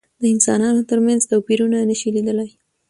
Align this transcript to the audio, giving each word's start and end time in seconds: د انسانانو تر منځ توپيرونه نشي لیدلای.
د 0.21 0.23
انسانانو 0.33 0.81
تر 0.89 0.99
منځ 1.07 1.21
توپيرونه 1.31 1.77
نشي 1.89 2.09
لیدلای. 2.15 2.49